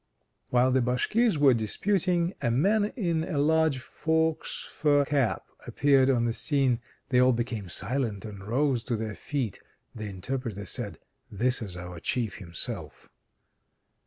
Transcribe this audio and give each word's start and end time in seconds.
VI 0.01 0.45
While 0.49 0.71
the 0.71 0.81
Bashkirs 0.81 1.37
were 1.37 1.53
disputing, 1.53 2.33
a 2.41 2.49
man 2.49 2.85
in 2.95 3.23
a 3.23 3.37
large 3.37 3.77
fox 3.77 4.63
fur 4.73 5.05
cap 5.05 5.45
appeared 5.67 6.09
on 6.09 6.25
the 6.25 6.33
scene. 6.33 6.79
They 7.09 7.21
all 7.21 7.33
became 7.33 7.69
silent 7.69 8.25
and 8.25 8.43
rose 8.43 8.83
to 8.85 8.95
their 8.95 9.13
feet. 9.13 9.59
The 9.93 10.09
interpreter 10.09 10.65
said, 10.65 10.97
"This 11.31 11.61
is 11.61 11.77
our 11.77 11.99
Chief 11.99 12.37
himself." 12.39 13.09